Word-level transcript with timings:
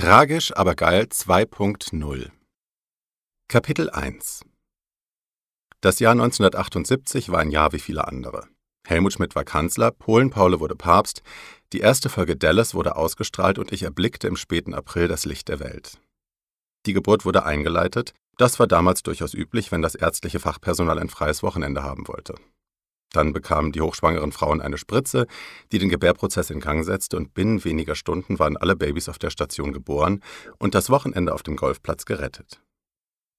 Tragisch, 0.00 0.56
aber 0.56 0.76
geil 0.76 1.08
2.0 1.12 2.30
Kapitel 3.48 3.90
1 3.90 4.46
Das 5.82 5.98
Jahr 5.98 6.12
1978 6.12 7.28
war 7.28 7.40
ein 7.40 7.50
Jahr 7.50 7.74
wie 7.74 7.80
viele 7.80 8.08
andere. 8.08 8.48
Helmut 8.88 9.12
Schmidt 9.12 9.34
war 9.34 9.44
Kanzler, 9.44 9.90
Polen-Paule 9.90 10.58
wurde 10.58 10.74
Papst, 10.74 11.20
die 11.74 11.80
erste 11.80 12.08
Folge 12.08 12.34
Dallas 12.34 12.72
wurde 12.72 12.96
ausgestrahlt 12.96 13.58
und 13.58 13.72
ich 13.72 13.82
erblickte 13.82 14.26
im 14.26 14.36
späten 14.36 14.72
April 14.72 15.06
das 15.06 15.26
Licht 15.26 15.48
der 15.48 15.60
Welt. 15.60 15.98
Die 16.86 16.94
Geburt 16.94 17.26
wurde 17.26 17.44
eingeleitet, 17.44 18.14
das 18.38 18.58
war 18.58 18.66
damals 18.66 19.02
durchaus 19.02 19.34
üblich, 19.34 19.70
wenn 19.70 19.82
das 19.82 19.94
ärztliche 19.94 20.40
Fachpersonal 20.40 20.98
ein 20.98 21.10
freies 21.10 21.42
Wochenende 21.42 21.82
haben 21.82 22.08
wollte. 22.08 22.36
Dann 23.12 23.32
bekamen 23.32 23.72
die 23.72 23.80
hochschwangeren 23.80 24.32
Frauen 24.32 24.60
eine 24.60 24.78
Spritze, 24.78 25.26
die 25.72 25.78
den 25.78 25.88
Gebärprozess 25.88 26.50
in 26.50 26.60
Gang 26.60 26.84
setzte, 26.84 27.16
und 27.16 27.34
binnen 27.34 27.64
weniger 27.64 27.94
Stunden 27.94 28.38
waren 28.38 28.56
alle 28.56 28.76
Babys 28.76 29.08
auf 29.08 29.18
der 29.18 29.30
Station 29.30 29.72
geboren 29.72 30.22
und 30.58 30.74
das 30.74 30.90
Wochenende 30.90 31.34
auf 31.34 31.42
dem 31.42 31.56
Golfplatz 31.56 32.04
gerettet. 32.04 32.60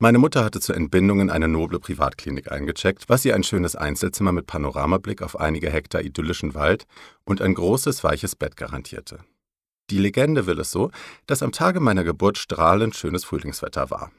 Meine 0.00 0.18
Mutter 0.18 0.44
hatte 0.44 0.60
zur 0.60 0.76
Entbindung 0.76 1.20
in 1.20 1.30
eine 1.30 1.48
noble 1.48 1.78
Privatklinik 1.78 2.50
eingecheckt, 2.50 3.08
was 3.08 3.24
ihr 3.24 3.34
ein 3.34 3.44
schönes 3.44 3.76
Einzelzimmer 3.76 4.32
mit 4.32 4.46
Panoramablick 4.46 5.22
auf 5.22 5.38
einige 5.38 5.70
Hektar 5.70 6.02
idyllischen 6.02 6.54
Wald 6.54 6.84
und 7.24 7.40
ein 7.40 7.54
großes, 7.54 8.02
weiches 8.02 8.34
Bett 8.34 8.56
garantierte. 8.56 9.20
Die 9.90 9.98
Legende 9.98 10.46
will 10.46 10.58
es 10.58 10.70
so, 10.70 10.90
dass 11.26 11.42
am 11.42 11.52
Tage 11.52 11.78
meiner 11.78 12.04
Geburt 12.04 12.38
strahlend 12.38 12.96
schönes 12.96 13.24
Frühlingswetter 13.24 13.90
war. 13.90 14.10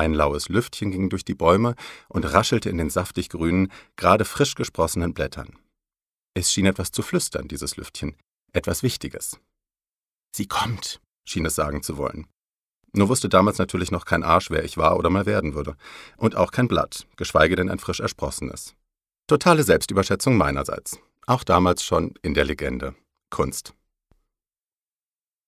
Ein 0.00 0.14
laues 0.14 0.48
Lüftchen 0.48 0.90
ging 0.90 1.10
durch 1.10 1.26
die 1.26 1.34
Bäume 1.34 1.74
und 2.08 2.24
raschelte 2.24 2.70
in 2.70 2.78
den 2.78 2.88
saftig 2.88 3.28
grünen, 3.28 3.70
gerade 3.96 4.24
frisch 4.24 4.54
gesprossenen 4.54 5.12
Blättern. 5.12 5.58
Es 6.32 6.50
schien 6.50 6.64
etwas 6.64 6.90
zu 6.90 7.02
flüstern, 7.02 7.48
dieses 7.48 7.76
Lüftchen, 7.76 8.16
etwas 8.54 8.82
Wichtiges. 8.82 9.38
Sie 10.34 10.46
kommt, 10.46 11.02
schien 11.26 11.44
es 11.44 11.54
sagen 11.54 11.82
zu 11.82 11.98
wollen. 11.98 12.26
Nur 12.94 13.10
wusste 13.10 13.28
damals 13.28 13.58
natürlich 13.58 13.90
noch 13.90 14.06
kein 14.06 14.22
Arsch, 14.22 14.50
wer 14.50 14.64
ich 14.64 14.78
war 14.78 14.98
oder 14.98 15.10
mal 15.10 15.26
werden 15.26 15.52
würde. 15.52 15.76
Und 16.16 16.34
auch 16.34 16.50
kein 16.50 16.66
Blatt, 16.66 17.06
geschweige 17.16 17.54
denn 17.54 17.68
ein 17.68 17.78
frisch 17.78 18.00
ersprossenes. 18.00 18.74
Totale 19.26 19.64
Selbstüberschätzung 19.64 20.34
meinerseits. 20.34 20.98
Auch 21.26 21.44
damals 21.44 21.84
schon 21.84 22.14
in 22.22 22.32
der 22.32 22.46
Legende. 22.46 22.94
Kunst. 23.28 23.74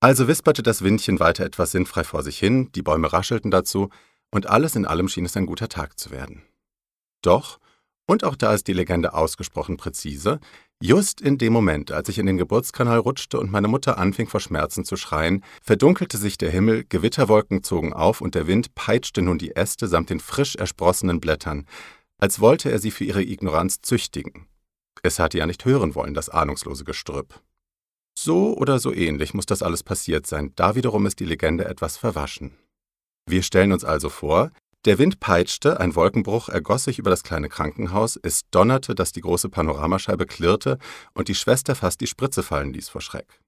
Also 0.00 0.28
wisperte 0.28 0.62
das 0.62 0.82
Windchen 0.82 1.20
weiter 1.20 1.46
etwas 1.46 1.70
sinnfrei 1.70 2.05
vor 2.05 2.22
sich 2.22 2.38
hin, 2.38 2.70
die 2.72 2.82
Bäume 2.82 3.10
raschelten 3.10 3.50
dazu, 3.50 3.88
und 4.33 4.48
alles 4.48 4.75
in 4.75 4.86
allem 4.86 5.08
schien 5.08 5.25
es 5.25 5.36
ein 5.36 5.47
guter 5.47 5.69
Tag 5.69 5.98
zu 5.98 6.11
werden. 6.11 6.42
Doch, 7.22 7.61
und 8.06 8.25
auch 8.25 8.34
da 8.34 8.52
ist 8.52 8.66
die 8.66 8.72
Legende 8.72 9.14
ausgesprochen 9.14 9.77
präzise, 9.77 10.41
just 10.83 11.20
in 11.20 11.39
dem 11.39 11.52
Moment, 11.52 11.92
als 11.92 12.08
ich 12.08 12.19
in 12.19 12.27
den 12.27 12.36
Geburtskanal 12.36 12.98
rutschte 12.98 13.39
und 13.39 13.52
meine 13.52 13.69
Mutter 13.69 13.97
anfing 13.97 14.27
vor 14.27 14.41
Schmerzen 14.41 14.84
zu 14.84 14.97
schreien, 14.97 15.44
verdunkelte 15.62 16.19
sich 16.19 16.36
der 16.36 16.50
Himmel, 16.50 16.84
Gewitterwolken 16.89 17.62
zogen 17.62 17.92
auf 17.92 18.20
und 18.20 18.34
der 18.34 18.48
Wind 18.48 18.74
peitschte 18.74 19.22
nun 19.22 19.39
die 19.39 19.55
Äste 19.55 19.86
samt 19.86 20.11
den 20.11 20.19
frisch 20.19 20.56
ersprossenen 20.56 21.20
Blättern, 21.20 21.67
als 22.19 22.41
wollte 22.41 22.70
er 22.70 22.80
sie 22.80 22.91
für 22.91 23.05
ihre 23.05 23.22
Ignoranz 23.22 23.80
züchtigen. 23.83 24.48
Es 25.02 25.19
hatte 25.19 25.39
ja 25.39 25.46
nicht 25.46 25.64
hören 25.64 25.94
wollen, 25.94 26.14
das 26.14 26.28
ahnungslose 26.28 26.84
Gestrüpp. 26.84 27.41
So 28.19 28.56
oder 28.56 28.78
so 28.78 28.92
ähnlich 28.92 29.33
muss 29.33 29.46
das 29.46 29.62
alles 29.62 29.83
passiert 29.83 30.27
sein, 30.27 30.52
da 30.56 30.74
wiederum 30.74 31.06
ist 31.06 31.19
die 31.20 31.24
Legende 31.24 31.64
etwas 31.64 31.96
verwaschen. 31.96 32.56
Wir 33.26 33.42
stellen 33.42 33.72
uns 33.72 33.84
also 33.84 34.08
vor, 34.08 34.50
der 34.84 34.98
Wind 34.98 35.20
peitschte, 35.20 35.78
ein 35.78 35.94
Wolkenbruch 35.94 36.48
ergoss 36.48 36.84
sich 36.84 36.98
über 36.98 37.10
das 37.10 37.22
kleine 37.22 37.48
Krankenhaus, 37.48 38.18
es 38.20 38.42
donnerte, 38.50 38.96
dass 38.96 39.12
die 39.12 39.20
große 39.20 39.48
Panoramascheibe 39.48 40.26
klirrte 40.26 40.78
und 41.14 41.28
die 41.28 41.36
Schwester 41.36 41.76
fast 41.76 42.00
die 42.00 42.08
Spritze 42.08 42.42
fallen 42.42 42.72
ließ 42.72 42.88
vor 42.88 43.00
Schreck. 43.00 43.40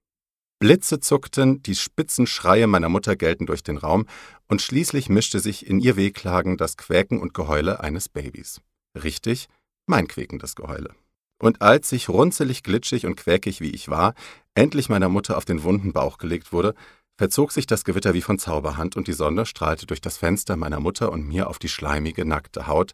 Blitze 0.59 1.01
zuckten, 1.01 1.61
die 1.61 1.75
spitzen 1.75 2.25
Schreie 2.25 2.67
meiner 2.67 2.87
Mutter 2.87 3.17
gellten 3.17 3.45
durch 3.45 3.63
den 3.63 3.77
Raum, 3.77 4.05
und 4.47 4.61
schließlich 4.61 5.09
mischte 5.09 5.39
sich 5.39 5.67
in 5.67 5.81
ihr 5.81 5.97
Wehklagen 5.97 6.55
das 6.55 6.77
Quäken 6.77 7.19
und 7.19 7.33
Geheule 7.33 7.81
eines 7.81 8.07
Babys. 8.07 8.61
Richtig, 9.03 9.47
mein 9.87 10.07
quäkendes 10.07 10.55
Geheule. 10.55 10.95
Und 11.41 11.61
als 11.61 11.91
ich 11.91 12.07
runzelig, 12.07 12.63
glitschig 12.63 13.05
und 13.05 13.17
quäkig 13.17 13.59
wie 13.59 13.71
ich 13.71 13.89
war, 13.89 14.13
endlich 14.53 14.87
meiner 14.87 15.09
Mutter 15.09 15.35
auf 15.35 15.43
den 15.43 15.63
wunden 15.63 15.91
Bauch 15.91 16.17
gelegt 16.17 16.53
wurde, 16.53 16.73
verzog 17.17 17.51
sich 17.51 17.65
das 17.65 17.85
Gewitter 17.85 18.13
wie 18.13 18.21
von 18.21 18.39
Zauberhand 18.39 18.95
und 18.95 19.07
die 19.07 19.13
Sonne 19.13 19.45
strahlte 19.45 19.85
durch 19.85 20.01
das 20.01 20.17
Fenster 20.17 20.55
meiner 20.57 20.79
Mutter 20.79 21.11
und 21.11 21.27
mir 21.27 21.49
auf 21.49 21.59
die 21.59 21.69
schleimige, 21.69 22.25
nackte 22.25 22.67
Haut, 22.67 22.93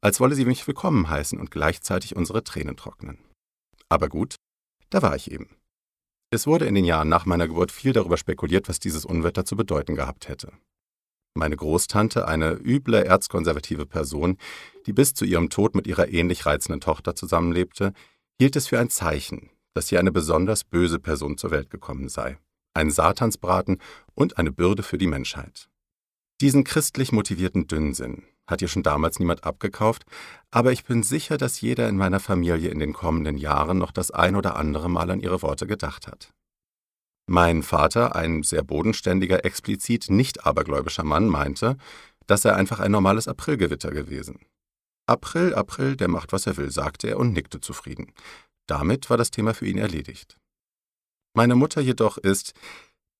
als 0.00 0.20
wolle 0.20 0.34
sie 0.34 0.44
mich 0.44 0.66
willkommen 0.66 1.08
heißen 1.08 1.38
und 1.38 1.50
gleichzeitig 1.50 2.16
unsere 2.16 2.44
Tränen 2.44 2.76
trocknen. 2.76 3.18
Aber 3.88 4.08
gut, 4.08 4.36
da 4.90 5.00
war 5.00 5.16
ich 5.16 5.30
eben. 5.30 5.48
Es 6.30 6.46
wurde 6.46 6.66
in 6.66 6.74
den 6.74 6.84
Jahren 6.84 7.08
nach 7.08 7.26
meiner 7.26 7.46
Geburt 7.46 7.72
viel 7.72 7.92
darüber 7.92 8.16
spekuliert, 8.16 8.68
was 8.68 8.78
dieses 8.78 9.04
Unwetter 9.04 9.44
zu 9.44 9.56
bedeuten 9.56 9.94
gehabt 9.94 10.28
hätte. 10.28 10.52
Meine 11.34 11.56
Großtante, 11.56 12.28
eine 12.28 12.52
üble 12.52 13.02
erzkonservative 13.02 13.86
Person, 13.86 14.36
die 14.86 14.92
bis 14.92 15.14
zu 15.14 15.24
ihrem 15.24 15.48
Tod 15.48 15.74
mit 15.74 15.86
ihrer 15.86 16.08
ähnlich 16.08 16.44
reizenden 16.44 16.80
Tochter 16.80 17.14
zusammenlebte, 17.14 17.94
hielt 18.38 18.56
es 18.56 18.66
für 18.66 18.78
ein 18.78 18.90
Zeichen, 18.90 19.50
dass 19.72 19.88
hier 19.88 19.98
eine 19.98 20.12
besonders 20.12 20.64
böse 20.64 20.98
Person 20.98 21.38
zur 21.38 21.50
Welt 21.50 21.70
gekommen 21.70 22.10
sei 22.10 22.38
ein 22.74 22.90
Satansbraten 22.90 23.78
und 24.14 24.38
eine 24.38 24.52
Bürde 24.52 24.82
für 24.82 24.98
die 24.98 25.06
Menschheit. 25.06 25.68
Diesen 26.40 26.64
christlich 26.64 27.12
motivierten 27.12 27.66
Dünnsinn 27.66 28.24
hat 28.46 28.62
ihr 28.62 28.68
schon 28.68 28.82
damals 28.82 29.18
niemand 29.18 29.44
abgekauft, 29.44 30.04
aber 30.50 30.72
ich 30.72 30.84
bin 30.84 31.02
sicher, 31.02 31.38
dass 31.38 31.60
jeder 31.60 31.88
in 31.88 31.96
meiner 31.96 32.20
Familie 32.20 32.70
in 32.70 32.80
den 32.80 32.92
kommenden 32.92 33.38
Jahren 33.38 33.78
noch 33.78 33.92
das 33.92 34.10
ein 34.10 34.36
oder 34.36 34.56
andere 34.56 34.90
Mal 34.90 35.10
an 35.10 35.20
ihre 35.20 35.42
Worte 35.42 35.66
gedacht 35.66 36.08
hat. 36.08 36.32
Mein 37.28 37.62
Vater, 37.62 38.16
ein 38.16 38.42
sehr 38.42 38.62
bodenständiger, 38.62 39.44
explizit 39.44 40.10
nicht 40.10 40.44
abergläubischer 40.44 41.04
Mann, 41.04 41.28
meinte, 41.28 41.76
das 42.26 42.42
sei 42.42 42.52
einfach 42.52 42.80
ein 42.80 42.90
normales 42.90 43.28
Aprilgewitter 43.28 43.92
gewesen. 43.92 44.40
April, 45.06 45.54
April, 45.54 45.96
der 45.96 46.08
macht, 46.08 46.32
was 46.32 46.46
er 46.46 46.56
will, 46.56 46.70
sagte 46.70 47.08
er 47.08 47.18
und 47.18 47.32
nickte 47.32 47.60
zufrieden. 47.60 48.12
Damit 48.66 49.10
war 49.10 49.16
das 49.16 49.30
Thema 49.30 49.54
für 49.54 49.66
ihn 49.66 49.78
erledigt. 49.78 50.38
Meine 51.34 51.54
Mutter 51.54 51.80
jedoch 51.80 52.18
ist 52.18 52.52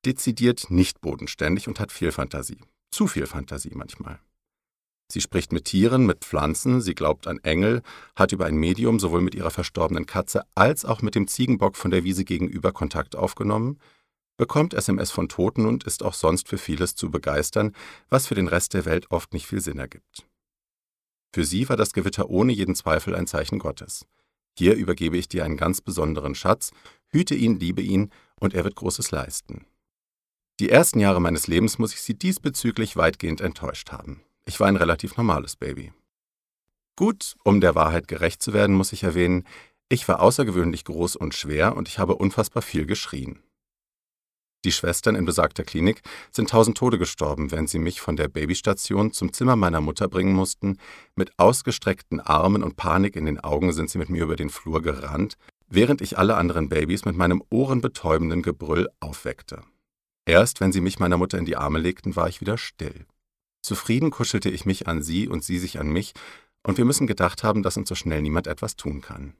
dezidiert 0.04 0.70
nicht 0.70 1.00
bodenständig 1.00 1.68
und 1.68 1.80
hat 1.80 1.92
viel 1.92 2.12
Fantasie. 2.12 2.58
Zu 2.90 3.06
viel 3.06 3.26
Fantasie 3.26 3.72
manchmal. 3.74 4.18
Sie 5.10 5.20
spricht 5.20 5.52
mit 5.52 5.66
Tieren, 5.66 6.06
mit 6.06 6.24
Pflanzen, 6.24 6.80
sie 6.80 6.94
glaubt 6.94 7.26
an 7.26 7.38
Engel, 7.38 7.82
hat 8.16 8.32
über 8.32 8.46
ein 8.46 8.56
Medium 8.56 8.98
sowohl 8.98 9.20
mit 9.20 9.34
ihrer 9.34 9.50
verstorbenen 9.50 10.06
Katze 10.06 10.42
als 10.54 10.84
auch 10.84 11.02
mit 11.02 11.14
dem 11.14 11.28
Ziegenbock 11.28 11.76
von 11.76 11.90
der 11.90 12.04
Wiese 12.04 12.24
gegenüber 12.24 12.72
Kontakt 12.72 13.14
aufgenommen, 13.14 13.78
bekommt 14.38 14.74
SMS 14.74 15.10
von 15.10 15.28
Toten 15.28 15.66
und 15.66 15.84
ist 15.84 16.02
auch 16.02 16.14
sonst 16.14 16.48
für 16.48 16.58
vieles 16.58 16.94
zu 16.94 17.10
begeistern, 17.10 17.74
was 18.08 18.26
für 18.26 18.34
den 18.34 18.48
Rest 18.48 18.74
der 18.74 18.86
Welt 18.86 19.10
oft 19.10 19.34
nicht 19.34 19.46
viel 19.46 19.60
Sinn 19.60 19.78
ergibt. 19.78 20.26
Für 21.34 21.44
sie 21.44 21.68
war 21.68 21.76
das 21.76 21.92
Gewitter 21.92 22.28
ohne 22.30 22.52
jeden 22.52 22.74
Zweifel 22.74 23.14
ein 23.14 23.26
Zeichen 23.26 23.58
Gottes. 23.58 24.06
Hier 24.58 24.74
übergebe 24.74 25.16
ich 25.16 25.28
dir 25.28 25.44
einen 25.44 25.56
ganz 25.56 25.80
besonderen 25.80 26.34
Schatz, 26.34 26.72
hüte 27.12 27.34
ihn, 27.34 27.58
liebe 27.58 27.82
ihn, 27.82 28.10
und 28.40 28.54
er 28.54 28.64
wird 28.64 28.74
Großes 28.74 29.10
leisten. 29.10 29.66
Die 30.60 30.70
ersten 30.70 31.00
Jahre 31.00 31.20
meines 31.20 31.46
Lebens 31.46 31.78
muss 31.78 31.94
ich 31.94 32.02
sie 32.02 32.14
diesbezüglich 32.14 32.96
weitgehend 32.96 33.40
enttäuscht 33.40 33.92
haben. 33.92 34.22
Ich 34.44 34.60
war 34.60 34.66
ein 34.66 34.76
relativ 34.76 35.16
normales 35.16 35.56
Baby. 35.56 35.92
Gut, 36.96 37.36
um 37.44 37.60
der 37.60 37.74
Wahrheit 37.74 38.06
gerecht 38.06 38.42
zu 38.42 38.52
werden, 38.52 38.76
muss 38.76 38.92
ich 38.92 39.02
erwähnen, 39.02 39.44
ich 39.88 40.06
war 40.08 40.20
außergewöhnlich 40.20 40.84
groß 40.84 41.16
und 41.16 41.34
schwer 41.34 41.76
und 41.76 41.88
ich 41.88 41.98
habe 41.98 42.16
unfassbar 42.16 42.62
viel 42.62 42.86
geschrien. 42.86 43.42
Die 44.64 44.72
Schwestern 44.72 45.16
in 45.16 45.24
besagter 45.24 45.64
Klinik 45.64 46.02
sind 46.30 46.50
tausend 46.50 46.78
Tode 46.78 46.96
gestorben, 46.96 47.50
während 47.50 47.68
sie 47.68 47.80
mich 47.80 48.00
von 48.00 48.16
der 48.16 48.28
Babystation 48.28 49.12
zum 49.12 49.32
Zimmer 49.32 49.56
meiner 49.56 49.80
Mutter 49.80 50.06
bringen 50.06 50.34
mussten. 50.34 50.78
Mit 51.16 51.36
ausgestreckten 51.36 52.20
Armen 52.20 52.62
und 52.62 52.76
Panik 52.76 53.16
in 53.16 53.26
den 53.26 53.40
Augen 53.40 53.72
sind 53.72 53.90
sie 53.90 53.98
mit 53.98 54.08
mir 54.08 54.22
über 54.22 54.36
den 54.36 54.50
Flur 54.50 54.80
gerannt, 54.80 55.36
während 55.74 56.02
ich 56.02 56.18
alle 56.18 56.36
anderen 56.36 56.68
Babys 56.68 57.04
mit 57.04 57.16
meinem 57.16 57.42
ohrenbetäubenden 57.50 58.42
Gebrüll 58.42 58.88
aufweckte. 59.00 59.62
Erst 60.26 60.60
wenn 60.60 60.70
sie 60.70 60.80
mich 60.80 60.98
meiner 60.98 61.16
Mutter 61.16 61.38
in 61.38 61.46
die 61.46 61.56
Arme 61.56 61.78
legten, 61.78 62.14
war 62.14 62.28
ich 62.28 62.40
wieder 62.40 62.58
still. 62.58 63.06
Zufrieden 63.62 64.10
kuschelte 64.10 64.50
ich 64.50 64.66
mich 64.66 64.86
an 64.86 65.02
sie 65.02 65.28
und 65.28 65.44
sie 65.44 65.58
sich 65.58 65.80
an 65.80 65.88
mich, 65.88 66.12
und 66.64 66.78
wir 66.78 66.84
müssen 66.84 67.06
gedacht 67.06 67.42
haben, 67.42 67.62
dass 67.62 67.76
uns 67.76 67.88
so 67.88 67.94
schnell 67.94 68.22
niemand 68.22 68.46
etwas 68.46 68.76
tun 68.76 69.00
kann. 69.00 69.34